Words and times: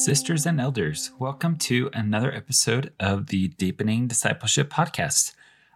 Sisters 0.00 0.46
and 0.46 0.58
elders, 0.58 1.10
welcome 1.18 1.56
to 1.56 1.90
another 1.92 2.32
episode 2.32 2.90
of 2.98 3.26
the 3.26 3.48
Deepening 3.48 4.08
Discipleship 4.08 4.70
Podcast. 4.70 5.34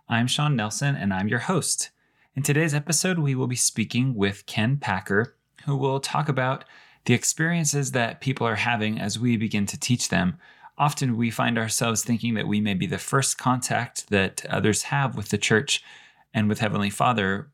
I'm 0.08 0.27
Sean 0.27 0.57
Nelson 0.57 0.96
and 0.96 1.12
I'm 1.12 1.29
your 1.29 1.40
host. 1.40 1.90
In 2.34 2.43
today's 2.43 2.72
episode, 2.72 3.18
we 3.18 3.34
will 3.34 3.46
be 3.46 3.54
speaking 3.54 4.14
with 4.14 4.46
Ken 4.46 4.79
Packer, 4.79 5.36
who 5.66 5.76
will 5.76 6.00
talk 6.00 6.30
about 6.30 6.64
the 7.04 7.12
experiences 7.12 7.90
that 7.90 8.22
people 8.22 8.46
are 8.46 8.54
having 8.54 8.98
as 8.98 9.18
we 9.18 9.36
begin 9.36 9.66
to 9.66 9.79
teach 9.79 10.08
them. 10.08 10.38
Often 10.79 11.18
we 11.18 11.30
find 11.30 11.59
ourselves 11.59 12.02
thinking 12.02 12.32
that 12.32 12.48
we 12.48 12.62
may 12.62 12.72
be 12.72 12.86
the 12.86 12.96
first 12.96 13.36
contact 13.36 14.09
that 14.09 14.46
others 14.48 14.84
have 14.84 15.18
with 15.18 15.29
the 15.29 15.38
church 15.38 15.85
and 16.32 16.49
with 16.49 16.61
Heavenly 16.61 16.91
Father, 16.91 17.50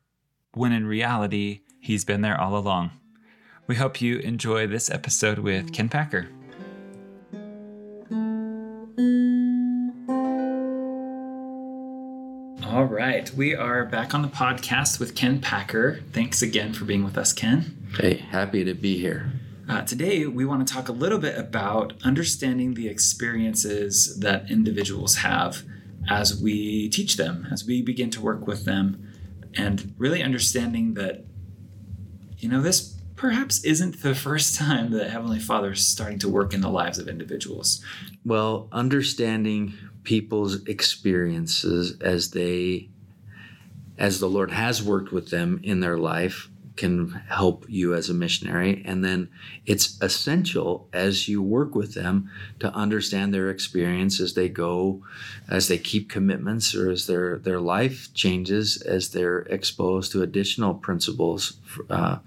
when 0.53 0.71
in 0.71 0.87
reality, 0.87 1.63
He's 1.81 2.05
been 2.05 2.21
there 2.21 2.39
all 2.39 2.55
along. 2.55 2.91
We 3.67 3.75
hope 3.75 3.99
you 3.99 4.19
enjoy 4.19 4.67
this 4.67 4.89
episode 4.89 5.39
with 5.39 5.73
Ken 5.73 5.89
Packer. 5.89 6.29
All 12.71 12.85
right, 12.85 13.29
we 13.33 13.53
are 13.53 13.83
back 13.83 14.13
on 14.13 14.21
the 14.21 14.29
podcast 14.29 14.97
with 14.97 15.13
Ken 15.13 15.41
Packer. 15.41 15.99
Thanks 16.13 16.41
again 16.41 16.71
for 16.71 16.85
being 16.85 17.03
with 17.03 17.17
us, 17.17 17.33
Ken. 17.33 17.85
Hey, 17.99 18.15
happy 18.15 18.63
to 18.63 18.73
be 18.73 18.97
here. 18.97 19.33
Uh, 19.67 19.81
today, 19.81 20.25
we 20.25 20.45
want 20.45 20.65
to 20.65 20.73
talk 20.73 20.87
a 20.87 20.93
little 20.93 21.17
bit 21.19 21.37
about 21.37 21.91
understanding 22.05 22.75
the 22.75 22.87
experiences 22.87 24.17
that 24.21 24.49
individuals 24.49 25.17
have 25.17 25.63
as 26.09 26.41
we 26.41 26.87
teach 26.87 27.17
them, 27.17 27.45
as 27.51 27.65
we 27.65 27.81
begin 27.81 28.09
to 28.11 28.21
work 28.21 28.47
with 28.47 28.63
them, 28.63 29.05
and 29.53 29.93
really 29.97 30.23
understanding 30.23 30.93
that, 30.93 31.25
you 32.37 32.47
know, 32.47 32.61
this 32.61 32.97
perhaps 33.17 33.65
isn't 33.65 34.01
the 34.01 34.15
first 34.27 34.55
time 34.55 34.91
that 34.91 35.09
Heavenly 35.09 35.39
Father 35.39 35.73
is 35.73 35.85
starting 35.85 36.19
to 36.19 36.29
work 36.29 36.53
in 36.53 36.61
the 36.61 36.69
lives 36.69 36.99
of 36.99 37.09
individuals. 37.09 37.83
Well, 38.23 38.69
understanding 38.71 39.73
people's 40.03 40.65
experiences 40.65 41.99
as 42.01 42.31
they, 42.31 42.89
as 43.97 44.19
the 44.19 44.29
Lord 44.29 44.51
has 44.51 44.81
worked 44.81 45.11
with 45.11 45.29
them 45.29 45.59
in 45.63 45.79
their 45.79 45.97
life, 45.97 46.49
can 46.77 47.09
help 47.29 47.65
you 47.67 47.93
as 47.93 48.09
a 48.09 48.13
missionary. 48.13 48.81
And 48.85 49.03
then 49.03 49.29
it's 49.65 50.01
essential 50.01 50.87
as 50.93 51.27
you 51.27 51.41
work 51.41 51.75
with 51.75 51.93
them 51.93 52.31
to 52.59 52.73
understand 52.73 53.33
their 53.33 53.49
experience 53.49 54.19
as 54.19 54.33
they 54.33 54.49
go, 54.49 55.03
as 55.49 55.67
they 55.67 55.77
keep 55.77 56.09
commitments, 56.09 56.73
or 56.73 56.89
as 56.89 57.07
their, 57.07 57.37
their 57.37 57.59
life 57.59 58.13
changes, 58.13 58.81
as 58.81 59.09
they're 59.09 59.39
exposed 59.41 60.11
to 60.13 60.23
additional 60.23 60.73
principles 60.73 61.57
uh, 61.89 62.17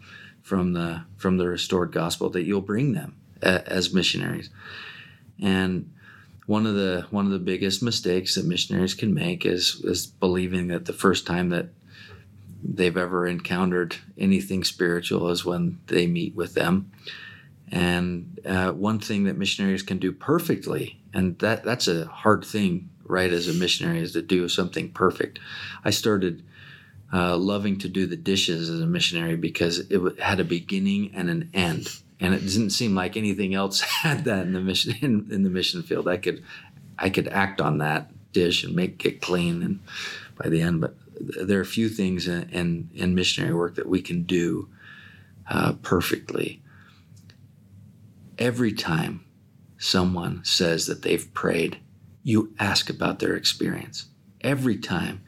from 0.43 0.75
the 0.75 1.03
from 1.17 1.39
the 1.39 1.49
restored 1.49 1.91
gospel 1.91 2.29
that 2.31 2.43
you'll 2.43 2.61
bring 2.61 2.93
them 2.93 3.17
a, 3.43 3.67
as 3.67 3.95
missionaries. 3.95 4.51
And 5.41 5.91
one 6.47 6.67
of 6.67 6.75
the 6.75 7.07
one 7.11 7.27
of 7.27 7.33
the 7.33 7.39
biggest 7.39 7.83
mistakes 7.83 8.35
that 8.35 8.45
missionaries 8.45 8.95
can 8.95 9.15
make 9.15 9.47
is 9.47 9.81
is 9.85 10.07
believing 10.07 10.69
that 10.69 10.85
the 10.85 10.93
first 10.93 11.27
time 11.27 11.49
that 11.51 11.69
they've 12.63 12.97
ever 12.97 13.27
encountered 13.27 13.97
anything 14.17 14.65
spiritual 14.65 15.29
is 15.31 15.45
when 15.45 15.79
they 15.87 16.07
meet 16.07 16.35
with 16.35 16.55
them. 16.55 16.91
And 17.71 18.41
uh, 18.47 18.73
one 18.73 18.99
thing 18.99 19.25
that 19.25 19.39
missionaries 19.39 19.83
can 19.83 19.99
do 19.99 20.13
perfectly, 20.13 21.01
and 21.13 21.39
that 21.39 21.65
that's 21.65 21.89
a 21.89 22.07
hard 22.07 22.45
thing, 22.45 22.91
right, 23.05 23.33
as 23.33 23.49
a 23.49 23.55
missionary, 23.55 24.01
is 24.01 24.13
to 24.13 24.23
do 24.23 24.49
something 24.49 24.91
perfect. 24.93 25.39
I 25.85 25.91
started 25.91 26.43
uh, 27.13 27.37
loving 27.37 27.79
to 27.79 27.89
do 27.89 28.07
the 28.07 28.17
dishes 28.17 28.69
as 28.69 28.81
a 28.81 28.87
missionary 28.87 29.37
because 29.37 29.79
it 29.79 30.19
had 30.19 30.41
a 30.41 30.45
beginning 30.45 31.13
and 31.15 31.31
an 31.31 31.51
end, 31.55 31.89
and 32.21 32.35
it 32.35 32.41
didn't 32.41 32.71
seem 32.71 32.95
like 32.95 33.17
anything 33.17 33.55
else 33.55 33.81
had 34.03 34.25
that 34.25 34.47
in 34.47 34.53
the 34.53 34.61
mission 34.61 34.95
in, 35.03 35.29
in 35.31 35.43
the 35.43 35.51
mission 35.51 35.83
field. 35.83 36.09
I 36.09 36.17
could 36.17 36.43
I 36.99 37.11
could 37.11 37.29
act 37.29 37.61
on 37.61 37.79
that 37.79 38.11
dish 38.33 38.65
and 38.65 38.75
make 38.75 39.05
it 39.05 39.21
clean, 39.21 39.63
and 39.63 39.81
by 40.37 40.49
the 40.49 40.61
end, 40.61 40.81
but 40.81 40.95
there 41.21 41.59
are 41.59 41.63
a 41.63 41.67
few 41.67 41.89
things 41.89 42.27
in, 42.27 42.49
in, 42.51 42.91
in 42.95 43.15
missionary 43.15 43.55
work 43.55 43.77
that 43.77 43.89
we 43.89 44.03
can 44.03 44.23
do 44.25 44.69
uh, 45.49 45.75
perfectly. 45.83 46.61
Every 48.39 48.73
time 48.73 49.25
someone 49.79 50.41
says 50.45 50.87
that 50.87 51.03
they've 51.03 51.33
prayed, 51.35 51.79
you 52.23 52.53
ask 52.59 52.91
about 52.91 53.19
their 53.19 53.35
experience. 53.35 54.07
Every 54.41 54.77
time 54.77 55.23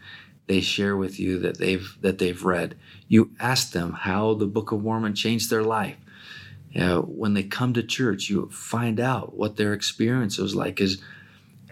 they 0.47 0.61
share 0.61 0.97
with 0.97 1.21
you 1.21 1.39
that 1.41 1.59
they've 1.59 1.97
that 2.01 2.19
they've 2.19 2.45
read, 2.45 2.77
you 3.09 3.31
ask 3.39 3.73
them 3.73 3.93
how 3.93 4.35
the 4.35 4.47
Book 4.47 4.73
of 4.73 4.83
Mormon 4.83 5.15
changed 5.15 5.51
their 5.51 5.63
life. 5.63 5.97
Uh, 6.79 6.99
when 7.01 7.35
they 7.35 7.43
come 7.43 7.73
to 7.73 7.83
church, 7.83 8.29
you 8.29 8.49
find 8.51 9.01
out 9.01 9.35
what 9.35 9.57
their 9.57 9.73
experience 9.73 10.37
was 10.37 10.55
like. 10.55 10.81
Is 10.81 11.01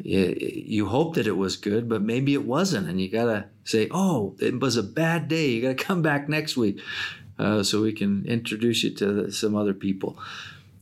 you 0.02 0.86
hope 0.86 1.14
that 1.14 1.26
it 1.26 1.36
was 1.36 1.56
good, 1.56 1.88
but 1.88 2.02
maybe 2.02 2.34
it 2.34 2.44
wasn't, 2.44 2.88
and 2.88 3.00
you 3.00 3.08
gotta 3.08 3.46
say, 3.64 3.88
"Oh, 3.90 4.34
it 4.40 4.58
was 4.60 4.76
a 4.76 4.82
bad 4.82 5.28
day. 5.28 5.50
You 5.50 5.62
gotta 5.62 5.74
come 5.84 6.02
back 6.02 6.28
next 6.28 6.56
week, 6.56 6.80
uh, 7.38 7.62
so 7.62 7.82
we 7.82 7.92
can 7.92 8.24
introduce 8.24 8.82
you 8.82 8.90
to 8.94 9.30
some 9.30 9.54
other 9.54 9.74
people." 9.74 10.18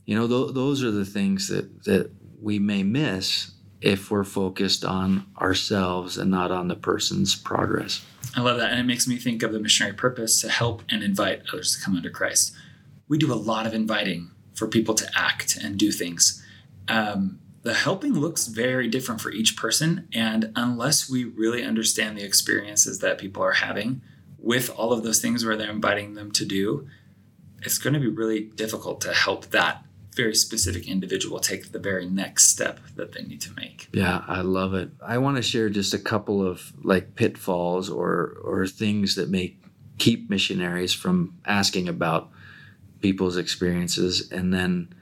You 0.05 0.15
know, 0.15 0.27
th- 0.27 0.55
those 0.55 0.83
are 0.83 0.91
the 0.91 1.05
things 1.05 1.47
that 1.49 1.83
that 1.83 2.11
we 2.41 2.59
may 2.59 2.83
miss 2.83 3.51
if 3.81 4.09
we're 4.09 4.23
focused 4.23 4.85
on 4.85 5.25
ourselves 5.39 6.17
and 6.17 6.31
not 6.31 6.51
on 6.51 6.69
the 6.69 6.75
person's 6.75 7.35
progress. 7.35 8.05
I 8.35 8.41
love 8.41 8.57
that, 8.57 8.71
and 8.71 8.79
it 8.79 8.83
makes 8.83 9.07
me 9.07 9.17
think 9.17 9.43
of 9.43 9.51
the 9.51 9.59
missionary 9.59 9.95
purpose 9.95 10.39
to 10.41 10.49
help 10.49 10.81
and 10.89 11.03
invite 11.03 11.41
others 11.51 11.75
to 11.75 11.83
come 11.83 11.95
under 11.95 12.09
Christ. 12.09 12.53
We 13.13 13.19
do 13.19 13.31
a 13.31 13.35
lot 13.35 13.67
of 13.67 13.75
inviting 13.75 14.31
for 14.55 14.67
people 14.67 14.95
to 14.95 15.07
act 15.13 15.55
and 15.55 15.77
do 15.77 15.91
things. 15.91 16.43
Um, 16.87 17.39
the 17.61 17.75
helping 17.75 18.13
looks 18.13 18.47
very 18.47 18.87
different 18.87 19.21
for 19.21 19.29
each 19.29 19.55
person. 19.55 20.07
And 20.15 20.51
unless 20.55 21.07
we 21.07 21.23
really 21.23 21.63
understand 21.63 22.17
the 22.17 22.23
experiences 22.23 22.97
that 23.01 23.19
people 23.19 23.43
are 23.43 23.51
having 23.51 24.01
with 24.39 24.71
all 24.71 24.91
of 24.91 25.03
those 25.03 25.21
things 25.21 25.45
where 25.45 25.55
they're 25.55 25.69
inviting 25.69 26.15
them 26.15 26.31
to 26.31 26.43
do, 26.43 26.87
it's 27.61 27.77
going 27.77 27.93
to 27.93 27.99
be 27.99 28.07
really 28.07 28.45
difficult 28.45 28.99
to 29.01 29.13
help 29.13 29.45
that 29.51 29.85
very 30.15 30.33
specific 30.33 30.87
individual 30.87 31.37
take 31.37 31.71
the 31.71 31.77
very 31.77 32.07
next 32.07 32.49
step 32.49 32.79
that 32.95 33.11
they 33.11 33.21
need 33.21 33.41
to 33.41 33.53
make. 33.53 33.89
Yeah, 33.93 34.23
I 34.27 34.41
love 34.41 34.73
it. 34.73 34.89
I 35.05 35.19
want 35.19 35.37
to 35.37 35.43
share 35.43 35.69
just 35.69 35.93
a 35.93 35.99
couple 35.99 36.43
of 36.43 36.73
like 36.83 37.13
pitfalls 37.13 37.91
or 37.91 38.39
or 38.43 38.65
things 38.65 39.13
that 39.17 39.29
may 39.29 39.55
keep 39.99 40.31
missionaries 40.31 40.95
from 40.95 41.37
asking 41.45 41.87
about 41.87 42.31
people's 43.03 43.35
experiences 43.35 44.31
and 44.31 44.53
then 44.53 44.95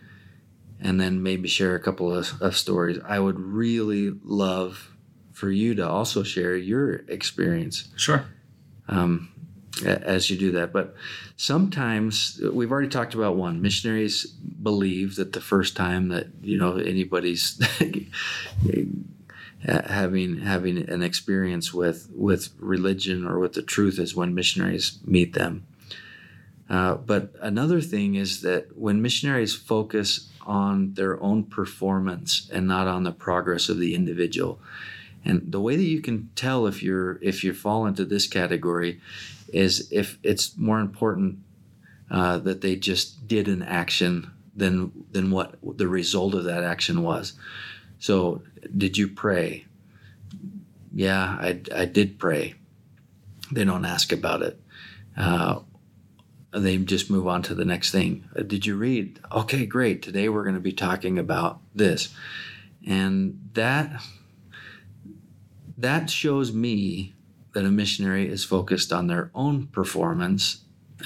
and 0.81 0.99
then 0.99 1.21
maybe 1.21 1.47
share 1.47 1.75
a 1.75 1.79
couple 1.79 2.11
of, 2.11 2.41
of 2.41 2.57
stories. 2.57 2.99
I 3.05 3.19
would 3.19 3.39
really 3.39 4.11
love 4.23 4.91
for 5.31 5.51
you 5.51 5.75
to 5.75 5.87
also 5.87 6.23
share 6.23 6.55
your 6.55 6.95
experience. 7.07 7.89
Sure. 7.95 8.25
Um, 8.87 9.29
as 9.85 10.31
you 10.31 10.37
do 10.37 10.51
that. 10.53 10.73
But 10.73 10.95
sometimes 11.37 12.41
we've 12.51 12.71
already 12.71 12.89
talked 12.89 13.13
about 13.13 13.35
one. 13.35 13.61
Missionaries 13.61 14.25
believe 14.25 15.15
that 15.17 15.33
the 15.33 15.39
first 15.39 15.77
time 15.77 16.09
that 16.09 16.27
you 16.41 16.57
know 16.57 16.77
anybody's 16.77 17.61
having 19.65 20.37
having 20.39 20.89
an 20.89 21.03
experience 21.03 21.73
with 21.73 22.09
with 22.13 22.49
religion 22.57 23.25
or 23.25 23.37
with 23.37 23.53
the 23.53 23.61
truth 23.61 23.99
is 23.99 24.15
when 24.15 24.33
missionaries 24.33 24.99
meet 25.05 25.33
them. 25.33 25.67
Uh, 26.71 26.95
but 26.95 27.33
another 27.41 27.81
thing 27.81 28.15
is 28.15 28.41
that 28.43 28.77
when 28.77 29.01
missionaries 29.01 29.53
focus 29.53 30.29
on 30.45 30.93
their 30.93 31.21
own 31.21 31.43
performance 31.43 32.49
and 32.53 32.65
not 32.65 32.87
on 32.87 33.03
the 33.03 33.11
progress 33.11 33.67
of 33.67 33.77
the 33.77 33.93
individual. 33.93 34.57
And 35.25 35.51
the 35.51 35.59
way 35.59 35.75
that 35.75 35.83
you 35.83 36.01
can 36.01 36.29
tell 36.33 36.65
if 36.65 36.81
you're 36.81 37.19
if 37.21 37.43
you 37.43 37.53
fall 37.53 37.85
into 37.85 38.05
this 38.05 38.25
category 38.25 39.01
is 39.49 39.91
if 39.91 40.17
it's 40.23 40.57
more 40.57 40.79
important 40.79 41.39
uh, 42.09 42.37
that 42.39 42.61
they 42.61 42.77
just 42.77 43.27
did 43.27 43.49
an 43.49 43.61
action 43.61 44.31
than 44.55 44.91
than 45.11 45.29
what 45.29 45.55
the 45.77 45.89
result 45.89 46.33
of 46.33 46.45
that 46.45 46.63
action 46.63 47.03
was. 47.03 47.33
So, 47.99 48.43
did 48.75 48.97
you 48.97 49.09
pray? 49.09 49.65
Yeah, 50.93 51.37
I, 51.39 51.61
I 51.75 51.85
did 51.85 52.17
pray. 52.17 52.55
They 53.51 53.65
don't 53.65 53.85
ask 53.85 54.11
about 54.11 54.41
it. 54.41 54.59
Uh, 55.15 55.59
they 56.53 56.77
just 56.77 57.09
move 57.09 57.27
on 57.27 57.41
to 57.43 57.55
the 57.55 57.65
next 57.65 57.91
thing. 57.91 58.27
Uh, 58.37 58.41
did 58.41 58.65
you 58.65 58.75
read? 58.75 59.19
Okay, 59.31 59.65
great. 59.65 60.01
Today 60.01 60.29
we're 60.29 60.43
going 60.43 60.55
to 60.55 60.61
be 60.61 60.73
talking 60.73 61.17
about 61.17 61.59
this. 61.73 62.13
And 62.85 63.49
that 63.53 64.03
that 65.77 66.09
shows 66.09 66.53
me 66.53 67.13
that 67.53 67.65
a 67.65 67.71
missionary 67.71 68.27
is 68.27 68.43
focused 68.43 68.93
on 68.93 69.07
their 69.07 69.31
own 69.33 69.67
performance 69.67 70.61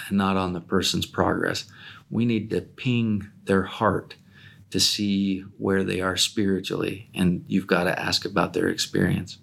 and 0.08 0.18
not 0.18 0.36
on 0.36 0.54
the 0.54 0.60
person's 0.60 1.06
progress. 1.06 1.66
We 2.10 2.26
need 2.26 2.50
to 2.50 2.62
ping 2.62 3.30
their 3.46 3.64
heart 3.64 4.16
to 4.72 4.80
see 4.80 5.42
where 5.58 5.84
they 5.84 6.02
are 6.02 6.18
spiritually 6.18 7.10
and 7.14 7.46
you've 7.48 7.68
got 7.68 7.86
to 7.86 7.98
ask 7.98 8.26
about 8.26 8.54
their 8.54 8.68
experience. 8.68 9.38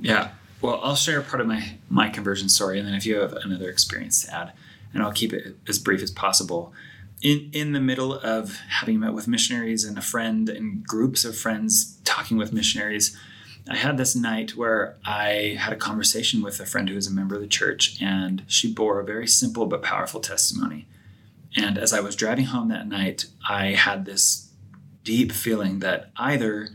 Yeah. 0.00 0.30
Well, 0.60 0.80
I'll 0.82 0.96
share 0.96 1.22
part 1.22 1.40
of 1.40 1.46
my 1.46 1.78
my 1.88 2.08
conversion 2.08 2.48
story 2.48 2.78
and 2.78 2.88
then 2.88 2.94
if 2.94 3.06
you 3.06 3.16
have 3.16 3.32
another 3.34 3.68
experience 3.68 4.24
to 4.24 4.34
add 4.34 4.52
and 4.92 5.02
I'll 5.02 5.12
keep 5.12 5.32
it 5.32 5.56
as 5.68 5.78
brief 5.78 6.02
as 6.02 6.10
possible. 6.10 6.72
in 7.22 7.50
in 7.52 7.72
the 7.72 7.80
middle 7.80 8.14
of 8.14 8.56
having 8.80 9.00
met 9.00 9.12
with 9.12 9.28
missionaries 9.28 9.84
and 9.84 9.98
a 9.98 10.02
friend 10.02 10.48
and 10.48 10.84
groups 10.86 11.24
of 11.24 11.36
friends 11.36 11.98
talking 12.04 12.36
with 12.36 12.52
missionaries, 12.52 13.16
I 13.68 13.76
had 13.76 13.98
this 13.98 14.16
night 14.16 14.56
where 14.56 14.96
I 15.04 15.56
had 15.58 15.72
a 15.72 15.76
conversation 15.76 16.42
with 16.42 16.60
a 16.60 16.66
friend 16.66 16.88
who 16.88 16.96
is 16.96 17.06
a 17.06 17.12
member 17.12 17.34
of 17.34 17.40
the 17.40 17.48
church, 17.48 18.00
and 18.00 18.42
she 18.46 18.72
bore 18.72 19.00
a 19.00 19.04
very 19.04 19.26
simple 19.26 19.66
but 19.66 19.82
powerful 19.82 20.20
testimony. 20.20 20.86
And 21.56 21.76
as 21.76 21.92
I 21.92 22.00
was 22.00 22.16
driving 22.16 22.46
home 22.46 22.68
that 22.68 22.88
night, 22.88 23.26
I 23.48 23.72
had 23.72 24.04
this 24.04 24.50
deep 25.04 25.32
feeling 25.32 25.80
that 25.80 26.10
either 26.16 26.68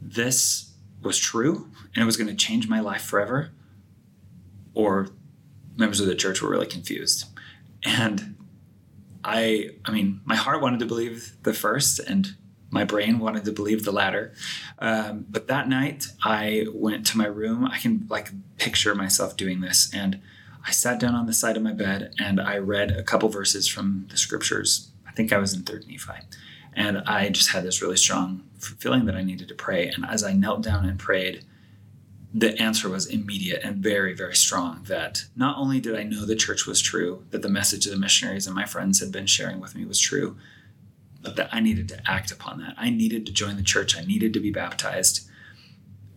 this 0.00 0.72
was 1.02 1.18
true 1.18 1.70
and 1.94 2.02
it 2.02 2.06
was 2.06 2.16
going 2.16 2.28
to 2.28 2.34
change 2.34 2.68
my 2.68 2.80
life 2.80 3.02
forever, 3.02 3.50
or 4.74 5.08
members 5.76 6.00
of 6.00 6.06
the 6.06 6.14
church 6.14 6.42
were 6.42 6.50
really 6.50 6.66
confused. 6.66 7.26
And 7.84 8.36
I 9.24 9.70
I 9.84 9.90
mean, 9.90 10.20
my 10.24 10.36
heart 10.36 10.62
wanted 10.62 10.80
to 10.80 10.86
believe 10.86 11.36
the 11.42 11.52
first, 11.52 11.98
and 11.98 12.36
my 12.70 12.84
brain 12.84 13.18
wanted 13.18 13.44
to 13.44 13.52
believe 13.52 13.84
the 13.84 13.92
latter. 13.92 14.32
Um, 14.78 15.26
but 15.28 15.48
that 15.48 15.68
night, 15.68 16.08
I 16.24 16.66
went 16.72 17.06
to 17.08 17.18
my 17.18 17.26
room. 17.26 17.64
I 17.64 17.78
can 17.78 18.06
like 18.08 18.30
picture 18.58 18.94
myself 18.94 19.36
doing 19.36 19.60
this, 19.60 19.92
and 19.92 20.20
I 20.66 20.70
sat 20.72 20.98
down 20.98 21.14
on 21.14 21.26
the 21.26 21.32
side 21.32 21.56
of 21.56 21.62
my 21.62 21.72
bed 21.72 22.12
and 22.18 22.40
I 22.40 22.58
read 22.58 22.90
a 22.90 23.04
couple 23.04 23.28
verses 23.28 23.68
from 23.68 24.06
the 24.10 24.16
scriptures. 24.16 24.90
I 25.06 25.12
think 25.12 25.32
I 25.32 25.38
was 25.38 25.54
in 25.54 25.62
Third 25.62 25.86
Nephi, 25.88 26.24
and 26.74 26.98
I 26.98 27.28
just 27.30 27.50
had 27.50 27.64
this 27.64 27.80
really 27.80 27.96
strong 27.96 28.42
feeling 28.58 29.06
that 29.06 29.14
I 29.14 29.22
needed 29.22 29.48
to 29.48 29.54
pray. 29.54 29.88
And 29.88 30.04
as 30.04 30.24
I 30.24 30.32
knelt 30.32 30.62
down 30.62 30.84
and 30.84 30.98
prayed, 30.98 31.44
the 32.38 32.60
answer 32.60 32.90
was 32.90 33.06
immediate 33.06 33.62
and 33.64 33.82
very, 33.82 34.12
very 34.12 34.36
strong 34.36 34.82
that 34.88 35.24
not 35.34 35.56
only 35.56 35.80
did 35.80 35.96
I 35.96 36.02
know 36.02 36.26
the 36.26 36.36
church 36.36 36.66
was 36.66 36.82
true, 36.82 37.24
that 37.30 37.40
the 37.40 37.48
message 37.48 37.86
of 37.86 37.92
the 37.92 37.98
missionaries 37.98 38.46
and 38.46 38.54
my 38.54 38.66
friends 38.66 39.00
had 39.00 39.10
been 39.10 39.24
sharing 39.24 39.58
with 39.58 39.74
me 39.74 39.86
was 39.86 39.98
true, 39.98 40.36
but 41.22 41.36
that 41.36 41.48
I 41.50 41.60
needed 41.60 41.88
to 41.88 42.00
act 42.06 42.30
upon 42.30 42.58
that. 42.58 42.74
I 42.76 42.90
needed 42.90 43.24
to 43.24 43.32
join 43.32 43.56
the 43.56 43.62
church, 43.62 43.96
I 43.96 44.04
needed 44.04 44.34
to 44.34 44.40
be 44.40 44.50
baptized. 44.50 45.26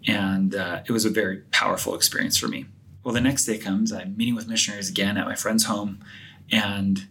And 0.07 0.53
uh, 0.55 0.81
it 0.85 0.91
was 0.91 1.05
a 1.05 1.09
very 1.09 1.37
powerful 1.51 1.95
experience 1.95 2.37
for 2.37 2.49
me. 2.49 2.65
Well, 3.01 3.13
the 3.13 3.21
next 3.21 3.45
day 3.45 3.57
comes, 3.57 3.93
I'm 3.93 4.17
meeting 4.17 4.35
with 4.35 4.49
missionaries 4.49 4.89
again 4.89 5.15
at 5.15 5.25
my 5.25 5.35
friend's 5.35 5.65
home 5.65 6.03
and 6.51 7.07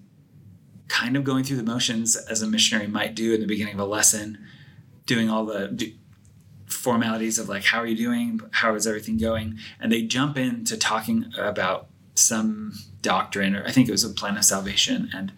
kind 0.88 1.16
of 1.16 1.24
going 1.24 1.44
through 1.44 1.56
the 1.56 1.62
motions 1.62 2.14
as 2.14 2.42
a 2.42 2.46
missionary 2.46 2.88
might 2.88 3.14
do 3.14 3.32
in 3.32 3.40
the 3.40 3.46
beginning 3.46 3.72
of 3.72 3.80
a 3.80 3.86
lesson, 3.86 4.36
doing 5.06 5.30
all 5.30 5.46
the 5.46 5.94
formalities 6.78 7.38
of 7.38 7.48
like 7.48 7.64
how 7.64 7.78
are 7.78 7.86
you 7.86 7.96
doing? 7.96 8.40
How 8.52 8.74
is 8.74 8.86
everything 8.86 9.18
going? 9.18 9.58
And 9.80 9.92
they 9.92 10.02
jump 10.02 10.38
into 10.38 10.76
talking 10.76 11.32
about 11.36 11.88
some 12.14 12.72
doctrine 13.00 13.54
or 13.54 13.64
i 13.64 13.70
think 13.70 13.88
it 13.88 13.92
was 13.92 14.04
a 14.04 14.10
plan 14.10 14.36
of 14.36 14.44
salvation 14.44 15.08
and 15.14 15.32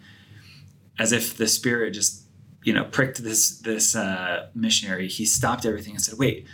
as 0.97 1.11
if 1.11 1.37
the 1.37 1.47
spirit 1.47 1.91
just 1.91 2.23
you 2.63 2.73
know 2.73 2.83
pricked 2.85 3.23
this 3.23 3.59
this 3.59 3.95
uh, 3.95 4.47
missionary 4.55 5.07
he 5.07 5.25
stopped 5.25 5.65
everything 5.65 5.93
and 5.93 6.01
said 6.01 6.17
wait 6.17 6.47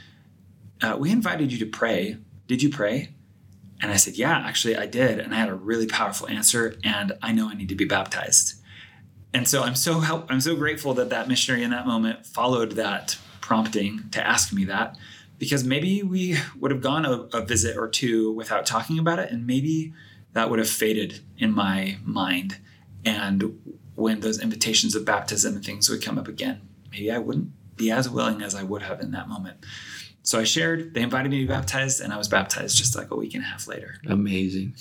uh, 0.81 0.95
we 1.00 1.12
invited 1.12 1.51
you 1.51 1.57
to 1.57 1.66
pray. 1.66 2.18
Did 2.45 2.62
you 2.62 2.69
pray? 2.69 3.10
And 3.81 3.92
i 3.92 3.95
said 3.95 4.16
yeah 4.16 4.40
actually 4.40 4.75
i 4.75 4.86
did 4.88 5.19
and 5.19 5.33
i 5.33 5.38
had 5.38 5.50
a 5.50 5.54
really 5.54 5.86
powerful 5.88 6.28
answer 6.28 6.75
and 6.83 7.13
i 7.22 7.31
know 7.31 7.48
i 7.48 7.54
need 7.54 7.69
to 7.69 7.75
be 7.75 7.86
baptized. 7.86 8.56
And 9.33 9.48
so 9.48 9.62
i'm 9.62 9.75
so 9.75 10.00
help, 10.00 10.25
i'm 10.31 10.42
so 10.42 10.56
grateful 10.56 10.95
that 10.95 11.10
that 11.12 11.28
missionary 11.28 11.63
in 11.63 11.69
that 11.72 11.86
moment 11.86 12.25
followed 12.25 12.72
that 12.72 13.18
prompting 13.47 14.09
to 14.11 14.25
ask 14.27 14.51
me 14.51 14.65
that 14.65 14.97
because 15.39 15.63
maybe 15.63 16.03
we 16.03 16.35
would 16.59 16.69
have 16.69 16.81
gone 16.81 17.05
a, 17.05 17.11
a, 17.33 17.45
visit 17.45 17.77
or 17.77 17.88
two 17.88 18.33
without 18.33 18.65
talking 18.65 18.99
about 18.99 19.19
it 19.19 19.31
and 19.31 19.47
maybe 19.47 19.94
that 20.33 20.49
would 20.49 20.59
have 20.59 20.69
faded 20.69 21.21
in 21.38 21.53
my 21.53 21.97
mind. 22.03 22.57
And 23.05 23.57
when 23.95 24.19
those 24.19 24.41
invitations 24.41 24.95
of 24.95 25.05
baptism 25.05 25.55
and 25.55 25.63
things 25.63 25.88
would 25.89 26.03
come 26.03 26.17
up 26.17 26.27
again 26.27 26.61
maybe 26.91 27.11
i 27.11 27.17
wouldn't 27.17 27.51
be 27.77 27.91
as 27.91 28.09
willing 28.09 28.41
as 28.41 28.55
i 28.55 28.63
would 28.63 28.81
have 28.81 28.99
in 28.99 29.11
that 29.11 29.27
moment. 29.29 29.57
So 30.23 30.39
i 30.39 30.44
shared 30.44 30.94
they 30.94 31.01
invited 31.01 31.31
me 31.31 31.39
to 31.39 31.47
be 31.47 31.53
baptized 31.53 32.01
and 32.01 32.11
i 32.11 32.17
was 32.17 32.27
baptized 32.27 32.77
just 32.77 32.95
like 32.95 33.11
a 33.11 33.15
week 33.15 33.33
and 33.33 33.44
a 33.44 33.47
half 33.47 33.67
later. 33.67 33.95
Amazing. 34.07 34.75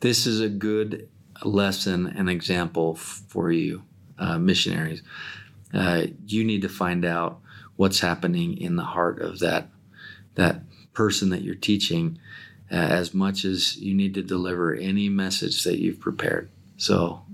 This 0.00 0.26
is 0.26 0.40
a 0.40 0.48
good 0.48 1.08
lesson 1.44 2.06
and 2.06 2.28
example 2.28 2.96
for 2.96 3.52
you 3.52 3.82
uh, 4.18 4.38
missionaries. 4.38 5.02
Uh, 5.72 6.06
you 6.26 6.44
need 6.44 6.62
to 6.62 6.68
find 6.68 7.04
out 7.04 7.40
what's 7.76 8.00
happening 8.00 8.56
in 8.56 8.76
the 8.76 8.84
heart 8.84 9.20
of 9.20 9.38
that 9.40 9.68
that 10.34 10.62
person 10.92 11.30
that 11.30 11.42
you're 11.42 11.54
teaching 11.54 12.18
uh, 12.70 12.74
as 12.74 13.14
much 13.14 13.44
as 13.44 13.76
you 13.76 13.94
need 13.94 14.14
to 14.14 14.22
deliver 14.22 14.74
any 14.74 15.08
message 15.08 15.64
that 15.64 15.78
you've 15.78 16.00
prepared. 16.00 16.50
So 16.76 17.24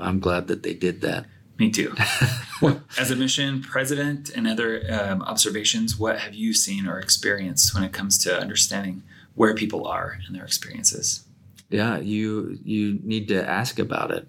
i'm 0.00 0.20
glad 0.20 0.48
that 0.48 0.62
they 0.62 0.74
did 0.74 1.00
that. 1.02 1.26
Me 1.58 1.70
too. 1.70 1.94
As 2.98 3.12
a 3.12 3.16
mission 3.16 3.62
president 3.62 4.28
and 4.30 4.48
other 4.48 4.82
um, 4.90 5.22
observations 5.22 5.96
what 5.96 6.18
have 6.18 6.34
you 6.34 6.52
seen 6.52 6.86
or 6.88 6.98
experienced 6.98 7.72
when 7.74 7.84
it 7.84 7.92
comes 7.92 8.18
to 8.18 8.40
understanding 8.40 9.04
where 9.34 9.54
people 9.54 9.86
are 9.86 10.18
and 10.26 10.34
their 10.34 10.44
experiences? 10.44 11.24
Yeah 11.70 11.98
you 11.98 12.58
you 12.64 12.98
need 13.02 13.28
to 13.28 13.48
ask 13.48 13.78
about 13.78 14.10
it. 14.10 14.28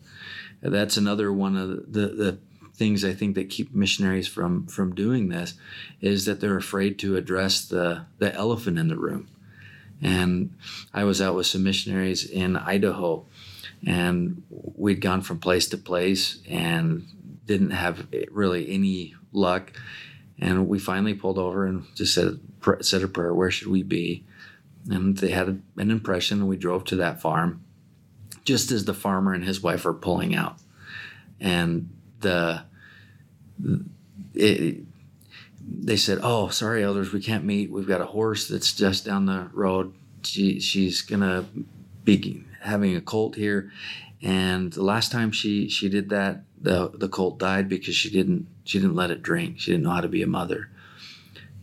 That's 0.62 0.98
another 0.98 1.34
one 1.34 1.56
of 1.56 1.92
the 1.92 2.08
the 2.08 2.38
things 2.77 3.06
I 3.06 3.13
think 3.13 3.36
that 3.36 3.50
keep 3.50 3.74
missionaries 3.74 4.27
from 4.27 4.68
from 4.68 4.94
doing 4.94 5.30
this 5.30 5.54
is 6.01 6.25
that 6.25 6.42
they're 6.42 6.57
afraid 6.57 7.00
to 7.00 7.16
address 7.16 7.66
the 7.66 8.06
the 8.19 8.33
elephant 8.36 8.77
in 8.77 8.88
the 8.88 8.98
room. 8.98 9.30
And 10.01 10.56
I 10.94 11.06
was 11.06 11.22
out 11.22 11.36
with 11.36 11.48
some 11.48 11.63
missionaries 11.63 12.30
in 12.30 12.57
Idaho, 12.57 13.25
and 13.86 14.44
we'd 14.50 15.01
gone 15.01 15.22
from 15.22 15.39
place 15.39 15.68
to 15.69 15.77
place 15.77 16.39
and 16.50 17.07
didn't 17.45 17.72
have 17.72 18.07
really 18.31 18.69
any 18.69 19.16
luck. 19.31 19.72
And 20.38 20.68
we 20.68 20.80
finally 20.80 21.13
pulled 21.13 21.38
over 21.38 21.66
and 21.66 21.86
just 21.95 22.13
said 22.13 22.39
said 22.81 23.04
a 23.04 23.07
prayer. 23.07 23.33
Where 23.33 23.51
should 23.51 23.69
we 23.69 23.83
be? 23.83 24.25
And 24.89 25.18
they 25.18 25.31
had 25.31 25.62
an 25.77 25.92
impression, 25.92 26.39
and 26.39 26.50
we 26.50 26.57
drove 26.57 26.83
to 26.86 26.98
that 26.98 27.22
farm, 27.22 27.63
just 28.44 28.72
as 28.72 28.86
the 28.86 28.94
farmer 28.94 29.33
and 29.33 29.44
his 29.44 29.63
wife 29.63 29.86
are 29.86 29.94
pulling 29.94 30.36
out. 30.36 30.57
And 31.39 31.89
the 32.22 32.64
it, 34.34 34.84
they 35.68 35.98
said, 35.98 36.20
"Oh, 36.22 36.50
sorry, 36.50 36.84
elders, 36.84 37.12
we 37.12 37.22
can't 37.22 37.44
meet. 37.44 37.72
We've 37.72 37.88
got 37.88 38.02
a 38.02 38.06
horse 38.06 38.48
that's 38.48 38.74
just 38.74 39.06
down 39.06 39.26
the 39.26 39.50
road. 39.54 39.94
She, 40.24 40.60
she's 40.60 41.01
gonna 41.01 41.46
be 42.04 42.44
having 42.62 42.96
a 42.96 43.01
colt 43.01 43.36
here, 43.36 43.72
and 44.22 44.72
the 44.74 44.84
last 44.84 45.12
time 45.12 45.32
she 45.32 45.70
she 45.70 45.89
did 45.89 46.10
that, 46.10 46.44
the 46.62 46.89
the 46.94 47.10
colt 47.10 47.39
died 47.39 47.70
because 47.70 47.96
she 47.96 48.10
didn't 48.10 48.48
she 48.63 48.80
didn't 48.80 48.96
let 48.96 49.12
it 49.12 49.22
drink. 49.24 49.60
She 49.60 49.72
didn't 49.72 49.84
know 49.84 49.92
how 49.92 50.01
to 50.01 50.08
be 50.08 50.22
a 50.22 50.28
mother." 50.28 50.70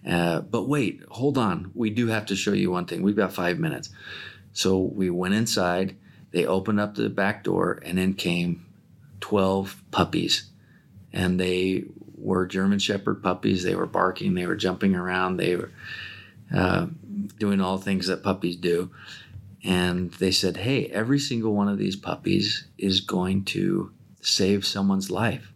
Uh, 0.09 0.41
but 0.41 0.69
wait, 0.69 1.00
hold 1.11 1.38
on. 1.38 1.71
We 1.75 1.91
do 1.91 2.09
have 2.09 2.26
to 2.26 2.37
show 2.37 2.53
you 2.53 2.73
one 2.73 2.87
thing. 2.87 3.03
We've 3.03 3.15
got 3.15 3.33
five 3.33 3.61
minutes. 3.61 3.88
So 4.53 4.79
we 4.79 5.11
went 5.11 5.35
inside. 5.35 5.97
They 6.33 6.45
opened 6.45 6.81
up 6.81 6.97
the 6.97 7.09
back 7.09 7.45
door, 7.45 7.79
and 7.85 8.00
in 8.00 8.15
came 8.15 8.67
12 9.21 9.81
puppies 9.93 10.50
and 11.12 11.38
they 11.38 11.85
were 12.16 12.47
German 12.47 12.78
Shepherd 12.78 13.23
puppies. 13.23 13.62
They 13.62 13.75
were 13.75 13.87
barking, 13.87 14.35
they 14.35 14.47
were 14.47 14.57
jumping 14.57 14.95
around, 14.95 15.37
they 15.37 15.57
were 15.57 15.71
uh, 16.54 16.87
doing 17.38 17.61
all 17.61 17.78
things 17.78 18.07
that 18.07 18.23
puppies 18.23 18.57
do. 18.57 18.90
And 19.64 20.12
they 20.14 20.31
said, 20.31 20.57
Hey, 20.57 20.87
every 20.87 21.19
single 21.19 21.54
one 21.54 21.69
of 21.69 21.78
these 21.78 21.97
puppies 21.97 22.66
is 22.78 23.00
going 23.00 23.45
to 23.47 23.92
save 24.21 24.66
someone's 24.66 25.11
life. 25.11 25.52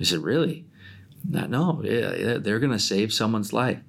I 0.00 0.04
said, 0.04 0.20
Really? 0.20 0.66
No, 1.28 1.46
no 1.46 1.82
yeah, 1.82 2.38
they're 2.38 2.58
going 2.58 2.72
to 2.72 2.78
save 2.78 3.12
someone's 3.12 3.52
life. 3.52 3.80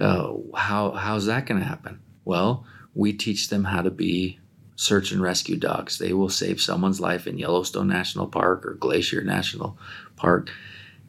Uh, 0.00 0.34
how, 0.54 0.92
how's 0.92 1.26
that 1.26 1.46
going 1.46 1.60
to 1.60 1.66
happen? 1.66 2.00
Well, 2.24 2.64
we 2.94 3.12
teach 3.12 3.48
them 3.48 3.64
how 3.64 3.82
to 3.82 3.90
be 3.90 4.38
search 4.80 5.12
and 5.12 5.20
rescue 5.20 5.56
dogs. 5.56 5.98
They 5.98 6.14
will 6.14 6.30
save 6.30 6.58
someone's 6.58 7.02
life 7.02 7.26
in 7.26 7.36
Yellowstone 7.36 7.86
National 7.86 8.26
Park 8.26 8.64
or 8.64 8.72
Glacier 8.72 9.22
National 9.22 9.76
Park. 10.16 10.50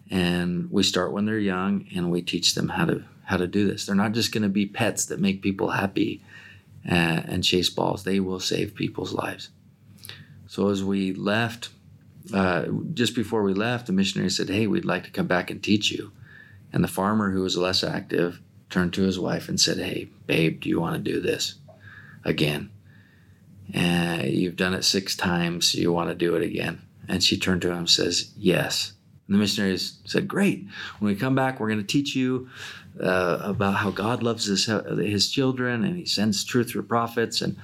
And 0.09 0.69
we 0.69 0.83
start 0.83 1.13
when 1.13 1.23
they're 1.23 1.39
young 1.39 1.85
and 1.95 2.11
we 2.11 2.21
teach 2.21 2.53
them 2.53 2.67
how 2.67 2.83
to 2.83 3.05
how 3.23 3.37
to 3.37 3.47
do 3.47 3.65
this. 3.65 3.85
They're 3.85 3.95
not 3.95 4.11
just 4.11 4.33
going 4.33 4.43
to 4.43 4.49
be 4.49 4.65
pets 4.65 5.05
that 5.05 5.21
make 5.21 5.41
people 5.41 5.69
happy 5.69 6.21
uh, 6.85 7.21
and 7.23 7.45
chase 7.45 7.69
balls. 7.69 8.03
They 8.03 8.19
will 8.19 8.41
save 8.41 8.75
people's 8.75 9.13
lives. 9.13 9.51
So 10.47 10.67
as 10.67 10.83
we 10.83 11.13
left, 11.13 11.69
uh, 12.33 12.65
just 12.93 13.15
before 13.15 13.41
we 13.41 13.53
left, 13.53 13.87
the 13.87 13.93
missionary 13.93 14.31
said, 14.31 14.49
"Hey, 14.49 14.67
we'd 14.67 14.83
like 14.83 15.05
to 15.05 15.11
come 15.11 15.27
back 15.27 15.49
and 15.49 15.63
teach 15.63 15.91
you." 15.91 16.11
And 16.73 16.83
the 16.83 16.89
farmer, 16.89 17.31
who 17.31 17.43
was 17.43 17.55
less 17.55 17.85
active, 17.85 18.41
turned 18.69 18.91
to 18.95 19.03
his 19.03 19.17
wife 19.17 19.47
and 19.47 19.57
said, 19.57 19.77
"Hey, 19.77 20.09
babe, 20.27 20.59
do 20.59 20.67
you 20.67 20.81
want 20.81 20.97
to 20.97 21.11
do 21.11 21.21
this 21.21 21.55
again?" 22.25 22.69
Uh, 23.75 24.23
you've 24.25 24.55
done 24.55 24.73
it 24.73 24.83
six 24.83 25.15
times. 25.15 25.73
You 25.73 25.91
want 25.91 26.09
to 26.09 26.15
do 26.15 26.35
it 26.35 26.43
again? 26.43 26.81
And 27.07 27.23
she 27.23 27.37
turned 27.37 27.61
to 27.63 27.69
him 27.71 27.79
and 27.79 27.89
says, 27.89 28.31
Yes. 28.37 28.93
And 29.27 29.35
the 29.35 29.39
missionaries 29.39 29.99
said, 30.05 30.27
Great. 30.27 30.67
When 30.99 31.11
we 31.11 31.19
come 31.19 31.35
back, 31.35 31.59
we're 31.59 31.69
going 31.69 31.79
to 31.79 31.85
teach 31.85 32.15
you 32.15 32.49
uh, 33.01 33.39
about 33.41 33.75
how 33.75 33.91
God 33.91 34.23
loves 34.23 34.45
his, 34.45 34.65
his 34.65 35.29
children 35.29 35.83
and 35.83 35.97
he 35.97 36.05
sends 36.05 36.43
truth 36.43 36.71
through 36.71 36.83
prophets. 36.83 37.41
And 37.41 37.57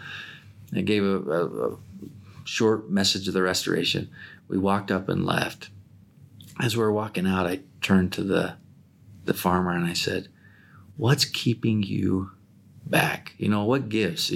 they 0.71 0.81
gave 0.81 1.03
a, 1.03 1.17
a, 1.17 1.71
a 1.71 1.77
short 2.45 2.89
message 2.89 3.27
of 3.27 3.33
the 3.33 3.41
restoration. 3.41 4.09
we 4.47 4.57
walked 4.57 4.91
up 4.91 5.09
and 5.09 5.25
left. 5.25 5.69
As 6.59 6.75
we 6.75 6.81
were 6.81 6.91
walking 6.91 7.27
out, 7.27 7.45
I 7.45 7.59
turned 7.81 8.13
to 8.13 8.23
the 8.23 8.55
the 9.25 9.33
farmer 9.33 9.71
and 9.71 9.85
I 9.85 9.93
said, 9.93 10.29
"What's 10.95 11.25
keeping 11.25 11.83
you 11.83 12.31
back? 12.85 13.33
You 13.37 13.49
know, 13.49 13.65
what 13.65 13.89
gives? 13.89 14.31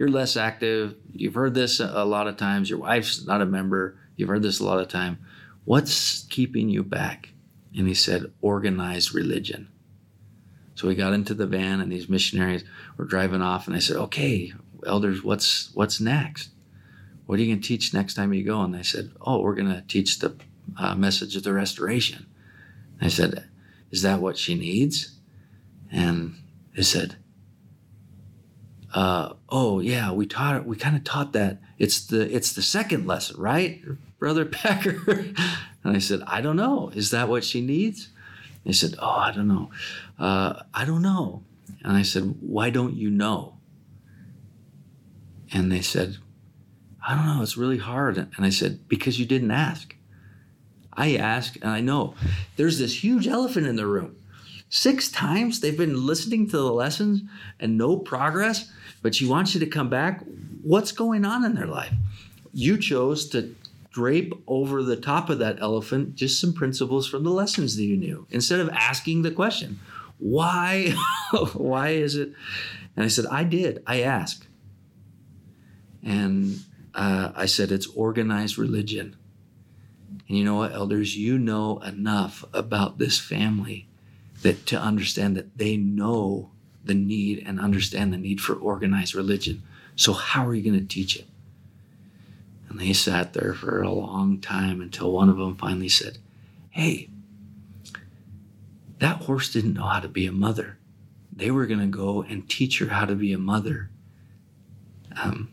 You're 0.00 0.08
less 0.08 0.34
active. 0.38 0.94
You've 1.12 1.34
heard 1.34 1.52
this 1.52 1.78
a 1.78 2.06
lot 2.06 2.26
of 2.26 2.38
times. 2.38 2.70
Your 2.70 2.78
wife's 2.78 3.26
not 3.26 3.42
a 3.42 3.46
member. 3.46 3.98
You've 4.16 4.30
heard 4.30 4.42
this 4.42 4.58
a 4.58 4.64
lot 4.64 4.80
of 4.80 4.88
time. 4.88 5.18
What's 5.66 6.24
keeping 6.30 6.70
you 6.70 6.82
back?" 6.82 7.34
And 7.76 7.86
he 7.86 7.92
said, 7.92 8.32
"Organized 8.40 9.14
religion." 9.14 9.68
So 10.74 10.88
we 10.88 10.94
got 10.94 11.12
into 11.12 11.34
the 11.34 11.46
van 11.46 11.82
and 11.82 11.92
these 11.92 12.08
missionaries 12.08 12.64
were 12.96 13.04
driving 13.04 13.42
off 13.42 13.66
and 13.66 13.76
I 13.76 13.80
said, 13.80 13.96
"Okay, 13.96 14.54
elders, 14.86 15.22
what's 15.22 15.70
what's 15.74 16.00
next?" 16.00 16.48
what 17.30 17.38
are 17.38 17.42
you 17.42 17.52
going 17.52 17.60
to 17.60 17.68
teach 17.68 17.94
next 17.94 18.14
time 18.14 18.34
you 18.34 18.42
go? 18.42 18.60
And 18.62 18.74
they 18.74 18.82
said, 18.82 19.12
oh, 19.20 19.40
we're 19.40 19.54
going 19.54 19.72
to 19.72 19.84
teach 19.86 20.18
the 20.18 20.34
uh, 20.76 20.96
message 20.96 21.36
of 21.36 21.44
the 21.44 21.52
restoration. 21.52 22.26
And 22.98 23.06
I 23.06 23.08
said, 23.08 23.48
is 23.92 24.02
that 24.02 24.20
what 24.20 24.36
she 24.36 24.56
needs? 24.56 25.12
And 25.92 26.34
they 26.74 26.82
said, 26.82 27.18
uh, 28.94 29.34
oh 29.48 29.80
yeah, 29.80 30.12
we 30.12 30.26
taught 30.26 30.66
we 30.66 30.76
kind 30.76 30.96
of 30.96 31.04
taught 31.04 31.32
that. 31.32 31.60
It's 31.78 32.06
the 32.06 32.34
it's 32.34 32.52
the 32.52 32.62
second 32.62 33.06
lesson, 33.06 33.40
right, 33.40 33.82
Brother 34.18 34.44
Packer? 34.44 35.00
and 35.84 35.96
I 35.96 35.98
said, 35.98 36.22
I 36.26 36.40
don't 36.40 36.56
know. 36.56 36.90
Is 36.94 37.10
that 37.10 37.28
what 37.28 37.44
she 37.44 37.60
needs? 37.60 38.08
They 38.64 38.72
said, 38.72 38.94
oh, 38.98 39.08
I 39.08 39.32
don't 39.32 39.48
know. 39.48 39.70
Uh, 40.18 40.62
I 40.74 40.84
don't 40.84 41.00
know. 41.00 41.42
And 41.82 41.96
I 41.96 42.02
said, 42.02 42.36
why 42.40 42.68
don't 42.68 42.94
you 42.94 43.08
know? 43.08 43.56
And 45.52 45.72
they 45.72 45.80
said, 45.80 46.18
I 47.06 47.14
don't 47.14 47.26
know, 47.26 47.42
it's 47.42 47.56
really 47.56 47.78
hard. 47.78 48.18
And 48.18 48.46
I 48.46 48.50
said, 48.50 48.88
Because 48.88 49.18
you 49.18 49.26
didn't 49.26 49.50
ask. 49.50 49.94
I 50.92 51.16
asked, 51.16 51.56
and 51.62 51.70
I 51.70 51.80
know 51.80 52.14
there's 52.56 52.78
this 52.78 53.02
huge 53.02 53.26
elephant 53.26 53.66
in 53.66 53.76
the 53.76 53.86
room. 53.86 54.16
Six 54.68 55.10
times 55.10 55.60
they've 55.60 55.76
been 55.76 56.06
listening 56.06 56.48
to 56.50 56.56
the 56.56 56.72
lessons 56.72 57.22
and 57.58 57.78
no 57.78 57.96
progress, 57.96 58.70
but 59.02 59.14
she 59.14 59.26
wants 59.26 59.54
you 59.54 59.60
to 59.60 59.66
come 59.66 59.88
back. 59.88 60.22
What's 60.62 60.92
going 60.92 61.24
on 61.24 61.44
in 61.44 61.54
their 61.54 61.66
life? 61.66 61.94
You 62.52 62.78
chose 62.78 63.28
to 63.30 63.54
drape 63.92 64.32
over 64.46 64.82
the 64.82 64.96
top 64.96 65.30
of 65.30 65.38
that 65.38 65.60
elephant 65.60 66.14
just 66.14 66.40
some 66.40 66.52
principles 66.52 67.08
from 67.08 67.24
the 67.24 67.30
lessons 67.30 67.76
that 67.76 67.84
you 67.84 67.96
knew 67.96 68.26
instead 68.30 68.60
of 68.60 68.68
asking 68.70 69.22
the 69.22 69.30
question, 69.30 69.80
why? 70.18 70.94
why 71.54 71.90
is 71.90 72.14
it? 72.14 72.32
And 72.96 73.04
I 73.04 73.08
said, 73.08 73.26
I 73.26 73.44
did. 73.44 73.82
I 73.86 74.02
asked. 74.02 74.46
And 76.02 76.60
uh, 76.94 77.32
I 77.34 77.46
said, 77.46 77.72
it's 77.72 77.86
organized 77.88 78.58
religion. 78.58 79.16
And 80.28 80.38
you 80.38 80.44
know 80.44 80.56
what, 80.56 80.72
elders, 80.72 81.16
you 81.16 81.38
know 81.38 81.78
enough 81.78 82.44
about 82.52 82.98
this 82.98 83.18
family 83.18 83.88
that 84.42 84.66
to 84.66 84.78
understand 84.78 85.36
that 85.36 85.58
they 85.58 85.76
know 85.76 86.50
the 86.84 86.94
need 86.94 87.42
and 87.46 87.60
understand 87.60 88.12
the 88.12 88.18
need 88.18 88.40
for 88.40 88.54
organized 88.54 89.14
religion. 89.14 89.62
So 89.96 90.12
how 90.12 90.46
are 90.46 90.54
you 90.54 90.62
going 90.62 90.80
to 90.80 90.94
teach 90.94 91.16
it? 91.16 91.26
And 92.68 92.80
they 92.80 92.92
sat 92.92 93.32
there 93.32 93.54
for 93.54 93.82
a 93.82 93.90
long 93.90 94.40
time 94.40 94.80
until 94.80 95.12
one 95.12 95.28
of 95.28 95.36
them 95.36 95.56
finally 95.56 95.88
said, 95.88 96.18
Hey, 96.70 97.10
that 98.98 99.22
horse 99.22 99.52
didn't 99.52 99.74
know 99.74 99.86
how 99.86 100.00
to 100.00 100.08
be 100.08 100.26
a 100.26 100.32
mother. 100.32 100.78
They 101.32 101.50
were 101.50 101.66
going 101.66 101.80
to 101.80 101.86
go 101.86 102.22
and 102.22 102.48
teach 102.48 102.78
her 102.78 102.86
how 102.86 103.06
to 103.06 103.14
be 103.14 103.32
a 103.32 103.38
mother. 103.38 103.90
Um, 105.20 105.48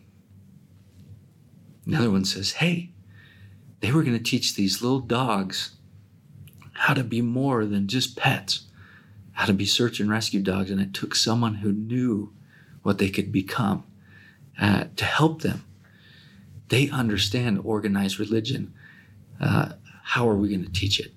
Another 1.87 2.11
one 2.11 2.25
says, 2.25 2.51
hey, 2.53 2.89
they 3.79 3.93
were 3.93 4.03
going 4.03 4.17
to 4.17 4.23
teach 4.23 4.55
these 4.55 4.81
little 4.81 4.99
dogs 4.99 5.77
how 6.73 6.93
to 6.93 7.03
be 7.03 7.21
more 7.21 7.65
than 7.65 7.87
just 7.87 8.17
pets, 8.17 8.65
how 9.37 9.45
to 9.45 9.53
be 9.53 9.65
search 9.65 9.99
and 9.99 10.09
rescue 10.09 10.41
dogs. 10.41 10.69
And 10.69 10.81
it 10.81 10.93
took 10.93 11.15
someone 11.15 11.55
who 11.55 11.71
knew 11.71 12.33
what 12.83 12.97
they 12.97 13.09
could 13.09 13.31
become 13.31 13.83
uh, 14.59 14.85
to 14.95 15.05
help 15.05 15.41
them. 15.41 15.63
They 16.69 16.89
understand 16.89 17.61
organized 17.63 18.19
religion. 18.19 18.73
Uh, 19.39 19.73
how 20.03 20.27
are 20.27 20.35
we 20.35 20.49
going 20.49 20.65
to 20.65 20.71
teach 20.71 20.99
it? 20.99 21.13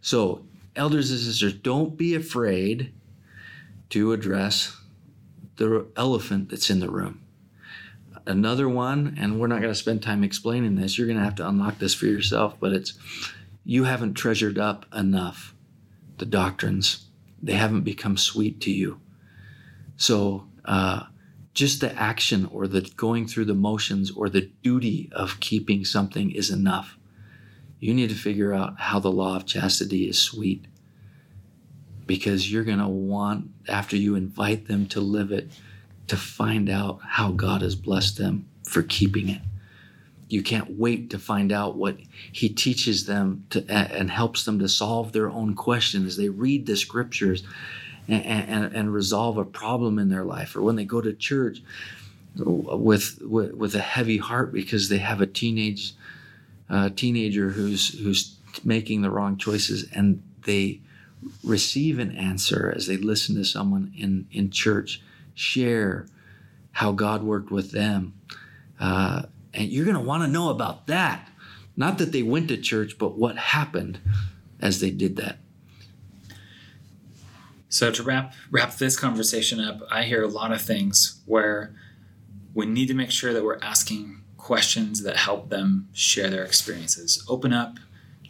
So, 0.00 0.44
elders 0.76 1.10
and 1.10 1.20
sisters, 1.20 1.54
don't 1.54 1.96
be 1.96 2.14
afraid 2.14 2.92
to 3.90 4.12
address 4.12 4.76
the 5.56 5.86
elephant 5.96 6.50
that's 6.50 6.68
in 6.68 6.80
the 6.80 6.90
room 6.90 7.24
another 8.26 8.68
one, 8.68 9.16
and 9.18 9.38
we're 9.38 9.46
not 9.46 9.60
going 9.60 9.72
to 9.72 9.78
spend 9.78 10.02
time 10.02 10.24
explaining 10.24 10.76
this. 10.76 10.96
You're 10.96 11.06
going 11.06 11.18
to 11.18 11.24
have 11.24 11.34
to 11.36 11.48
unlock 11.48 11.78
this 11.78 11.94
for 11.94 12.06
yourself, 12.06 12.56
but 12.58 12.72
it's 12.72 12.94
you 13.64 13.84
haven't 13.84 14.14
treasured 14.14 14.58
up 14.58 14.86
enough 14.94 15.54
the 16.18 16.26
doctrines. 16.26 17.06
They 17.44 17.52
haven't 17.52 17.82
become 17.82 18.16
sweet 18.16 18.60
to 18.62 18.70
you. 18.70 19.00
So, 19.96 20.46
uh, 20.64 21.04
just 21.52 21.80
the 21.80 21.94
action 21.94 22.46
or 22.46 22.66
the 22.66 22.80
going 22.96 23.28
through 23.28 23.44
the 23.44 23.54
motions 23.54 24.10
or 24.10 24.28
the 24.28 24.50
duty 24.62 25.10
of 25.12 25.38
keeping 25.40 25.84
something 25.84 26.32
is 26.32 26.50
enough. 26.50 26.98
You 27.78 27.94
need 27.94 28.08
to 28.08 28.16
figure 28.16 28.52
out 28.52 28.80
how 28.80 28.98
the 28.98 29.12
law 29.12 29.36
of 29.36 29.46
chastity 29.46 30.08
is 30.08 30.18
sweet 30.18 30.64
because 32.06 32.50
you're 32.50 32.64
going 32.64 32.78
to 32.78 32.88
want, 32.88 33.50
after 33.68 33.96
you 33.96 34.14
invite 34.14 34.66
them 34.66 34.86
to 34.88 35.00
live 35.00 35.30
it, 35.30 35.50
to 36.08 36.16
find 36.16 36.68
out 36.68 37.00
how 37.02 37.30
God 37.30 37.62
has 37.62 37.76
blessed 37.76 38.18
them 38.18 38.48
for 38.64 38.82
keeping 38.82 39.28
it. 39.28 39.42
You 40.28 40.42
can't 40.42 40.78
wait 40.78 41.10
to 41.10 41.18
find 41.18 41.52
out 41.52 41.76
what 41.76 41.96
He 42.32 42.48
teaches 42.48 43.06
them 43.06 43.46
to, 43.50 43.64
and 43.70 44.10
helps 44.10 44.44
them 44.44 44.58
to 44.58 44.68
solve 44.68 45.12
their 45.12 45.30
own 45.30 45.54
questions 45.54 46.06
as 46.06 46.16
they 46.16 46.28
read 46.28 46.66
the 46.66 46.76
scriptures 46.76 47.42
and, 48.08 48.24
and, 48.24 48.74
and 48.74 48.92
resolve 48.92 49.38
a 49.38 49.44
problem 49.44 49.98
in 49.98 50.08
their 50.08 50.24
life, 50.24 50.56
or 50.56 50.62
when 50.62 50.76
they 50.76 50.84
go 50.84 51.00
to 51.00 51.12
church 51.12 51.62
with 52.36 53.18
with, 53.22 53.52
with 53.52 53.74
a 53.74 53.80
heavy 53.80 54.18
heart 54.18 54.52
because 54.52 54.88
they 54.88 54.98
have 54.98 55.20
a 55.20 55.26
teenage 55.26 55.94
uh, 56.68 56.90
teenager 56.94 57.50
who's 57.50 57.98
who's 58.00 58.36
making 58.64 59.02
the 59.02 59.10
wrong 59.10 59.36
choices, 59.36 59.88
and 59.92 60.22
they 60.44 60.80
receive 61.42 61.98
an 61.98 62.16
answer 62.16 62.72
as 62.74 62.86
they 62.86 62.96
listen 62.96 63.34
to 63.36 63.44
someone 63.44 63.92
in 63.96 64.26
in 64.32 64.50
church 64.50 65.00
share 65.34 66.06
how 66.72 66.92
God 66.92 67.22
worked 67.22 67.50
with 67.50 67.70
them. 67.70 68.14
Uh, 68.80 69.22
and 69.54 69.68
you're 69.68 69.84
going 69.84 69.96
to 69.96 70.02
want 70.02 70.22
to 70.22 70.28
know 70.28 70.50
about 70.50 70.86
that. 70.88 71.28
Not 71.76 71.98
that 71.98 72.12
they 72.12 72.22
went 72.22 72.48
to 72.48 72.56
church, 72.56 72.98
but 72.98 73.16
what 73.16 73.36
happened 73.36 74.00
as 74.60 74.80
they 74.80 74.90
did 74.90 75.16
that. 75.16 75.38
So 77.68 77.90
to 77.90 78.02
wrap 78.04 78.34
wrap 78.50 78.76
this 78.76 78.96
conversation 78.96 79.58
up, 79.60 79.80
I 79.90 80.04
hear 80.04 80.22
a 80.22 80.28
lot 80.28 80.52
of 80.52 80.62
things 80.62 81.20
where 81.26 81.74
we 82.54 82.66
need 82.66 82.86
to 82.86 82.94
make 82.94 83.10
sure 83.10 83.32
that 83.32 83.42
we're 83.42 83.58
asking 83.60 84.22
questions 84.36 85.02
that 85.02 85.16
help 85.16 85.48
them 85.48 85.88
share 85.92 86.30
their 86.30 86.44
experiences. 86.44 87.24
Open 87.28 87.52
up, 87.52 87.78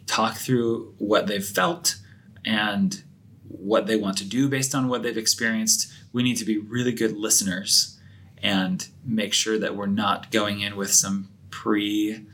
talk 0.07 0.37
through 0.37 0.95
what 0.97 1.27
they've 1.27 1.45
felt 1.45 1.97
and 2.43 3.03
what 3.47 3.85
they 3.85 3.95
want 3.95 4.17
to 4.17 4.25
do 4.25 4.49
based 4.49 4.73
on 4.73 4.87
what 4.87 5.03
they've 5.03 5.17
experienced 5.17 5.91
we 6.11 6.23
need 6.23 6.37
to 6.37 6.45
be 6.45 6.57
really 6.57 6.93
good 6.93 7.15
listeners 7.15 7.94
and 8.41 8.87
make 9.03 9.33
sure 9.33 9.57
that 9.57 9.75
we're 9.75 9.85
not 9.85 10.31
going 10.31 10.61
in 10.61 10.75
with 10.75 10.91
some 10.91 11.29
pre 11.49 12.25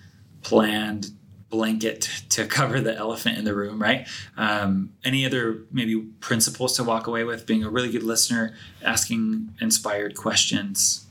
planned 0.41 1.11
blanket 1.51 2.09
to 2.29 2.47
cover 2.47 2.81
the 2.81 2.95
elephant 2.95 3.37
in 3.37 3.45
the 3.45 3.53
room, 3.53 3.79
right? 3.79 4.07
Um, 4.37 4.93
any 5.03 5.25
other 5.25 5.65
maybe 5.71 5.99
principles 6.19 6.75
to 6.77 6.83
walk 6.83 7.05
away 7.05 7.23
with? 7.23 7.45
Being 7.45 7.63
a 7.63 7.69
really 7.69 7.91
good 7.91 8.03
listener, 8.03 8.55
asking 8.83 9.53
inspired 9.61 10.15
questions. 10.15 11.05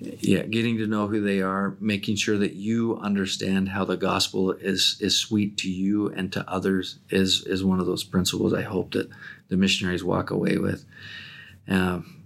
Yeah, 0.00 0.42
getting 0.42 0.78
to 0.78 0.86
know 0.88 1.06
who 1.06 1.20
they 1.20 1.42
are, 1.42 1.76
making 1.78 2.16
sure 2.16 2.36
that 2.36 2.54
you 2.54 2.98
understand 2.98 3.68
how 3.68 3.84
the 3.84 3.96
gospel 3.96 4.50
is 4.50 4.96
is 5.00 5.16
sweet 5.16 5.56
to 5.58 5.70
you 5.70 6.08
and 6.08 6.32
to 6.32 6.48
others 6.50 6.98
is 7.08 7.44
is 7.46 7.64
one 7.64 7.78
of 7.78 7.86
those 7.86 8.02
principles. 8.02 8.52
I 8.52 8.62
hope 8.62 8.92
that 8.92 9.08
the 9.48 9.56
missionaries 9.56 10.02
walk 10.02 10.30
away 10.30 10.58
with. 10.58 10.84
Um, 11.68 12.21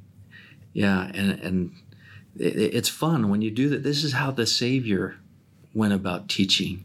yeah, 0.77 1.11
and 1.15 1.31
and 1.41 1.73
it, 2.39 2.75
it's 2.75 2.91
fun 2.91 3.31
when 3.31 3.41
you 3.41 3.51
do 3.51 3.71
that. 3.71 3.83
This 3.83 4.05
is 4.05 4.13
how 4.13 4.31
the 4.31 4.47
Savior 4.47 5.17
went 5.73 5.95
about 5.95 6.29
teaching. 6.29 6.85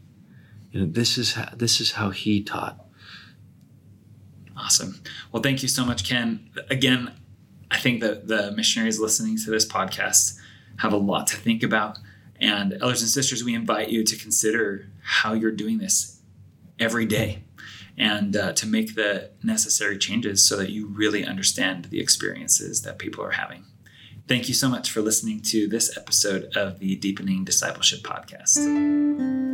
You 0.70 0.80
know, 0.80 0.86
this 0.86 1.18
is 1.18 1.34
how, 1.34 1.50
this 1.54 1.78
is 1.78 1.92
how 1.92 2.08
he 2.08 2.42
taught. 2.42 2.82
Awesome. 4.56 5.02
Well, 5.30 5.42
thank 5.42 5.60
you 5.62 5.68
so 5.68 5.84
much, 5.84 6.08
Ken. 6.08 6.48
Again, 6.70 7.12
I 7.70 7.76
think 7.76 8.00
that 8.00 8.28
the 8.28 8.52
missionaries 8.52 8.98
listening 8.98 9.36
to 9.44 9.50
this 9.50 9.66
podcast 9.66 10.38
have 10.78 10.94
a 10.94 10.96
lot 10.96 11.26
to 11.26 11.36
think 11.36 11.62
about. 11.62 11.98
And 12.40 12.72
elders 12.80 13.02
and 13.02 13.10
sisters, 13.10 13.44
we 13.44 13.54
invite 13.54 13.90
you 13.90 14.04
to 14.04 14.16
consider 14.16 14.88
how 15.02 15.34
you're 15.34 15.52
doing 15.52 15.76
this 15.76 16.22
every 16.78 17.04
day 17.04 17.44
and 17.98 18.34
uh, 18.34 18.54
to 18.54 18.66
make 18.66 18.94
the 18.94 19.32
necessary 19.42 19.98
changes 19.98 20.42
so 20.48 20.56
that 20.56 20.70
you 20.70 20.86
really 20.86 21.26
understand 21.26 21.86
the 21.86 22.00
experiences 22.00 22.80
that 22.82 22.98
people 22.98 23.22
are 23.22 23.32
having. 23.32 23.66
Thank 24.28 24.48
you 24.48 24.54
so 24.54 24.68
much 24.68 24.90
for 24.90 25.02
listening 25.02 25.40
to 25.42 25.68
this 25.68 25.96
episode 25.96 26.56
of 26.56 26.78
the 26.78 26.96
Deepening 26.96 27.44
Discipleship 27.44 28.00
Podcast. 28.00 29.51